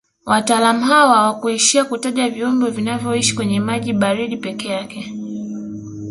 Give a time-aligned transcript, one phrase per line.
[0.25, 5.13] Wataalamu hao hawakuishia kutaja viumbe vinavyoishi kwenye maji baridi peke yake